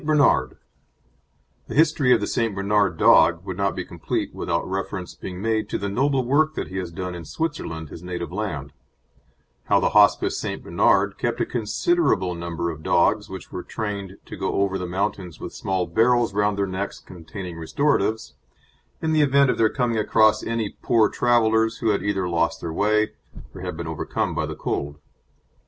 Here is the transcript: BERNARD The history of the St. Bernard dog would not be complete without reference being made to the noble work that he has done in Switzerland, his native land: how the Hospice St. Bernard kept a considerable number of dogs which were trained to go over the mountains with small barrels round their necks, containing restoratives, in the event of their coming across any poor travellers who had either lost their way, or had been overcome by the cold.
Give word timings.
BERNARD 0.03 0.57
The 1.67 1.75
history 1.75 2.11
of 2.11 2.19
the 2.21 2.25
St. 2.25 2.55
Bernard 2.55 2.97
dog 2.97 3.45
would 3.45 3.55
not 3.55 3.75
be 3.75 3.85
complete 3.85 4.33
without 4.33 4.67
reference 4.67 5.13
being 5.13 5.39
made 5.43 5.69
to 5.69 5.77
the 5.77 5.89
noble 5.89 6.25
work 6.25 6.55
that 6.55 6.69
he 6.69 6.77
has 6.77 6.89
done 6.91 7.13
in 7.13 7.23
Switzerland, 7.23 7.89
his 7.89 8.01
native 8.01 8.31
land: 8.31 8.73
how 9.65 9.79
the 9.79 9.91
Hospice 9.91 10.39
St. 10.39 10.63
Bernard 10.63 11.19
kept 11.19 11.39
a 11.39 11.45
considerable 11.45 12.33
number 12.33 12.71
of 12.71 12.81
dogs 12.81 13.29
which 13.29 13.51
were 13.51 13.61
trained 13.61 14.17
to 14.25 14.35
go 14.35 14.53
over 14.63 14.79
the 14.79 14.87
mountains 14.87 15.39
with 15.39 15.53
small 15.53 15.85
barrels 15.85 16.33
round 16.33 16.57
their 16.57 16.65
necks, 16.65 16.97
containing 16.99 17.57
restoratives, 17.59 18.33
in 19.03 19.11
the 19.13 19.21
event 19.21 19.51
of 19.51 19.59
their 19.59 19.69
coming 19.69 19.99
across 19.99 20.41
any 20.41 20.75
poor 20.81 21.09
travellers 21.09 21.77
who 21.77 21.89
had 21.89 22.01
either 22.01 22.27
lost 22.27 22.59
their 22.59 22.73
way, 22.73 23.11
or 23.53 23.61
had 23.61 23.77
been 23.77 23.85
overcome 23.85 24.33
by 24.33 24.47
the 24.47 24.55
cold. 24.55 24.97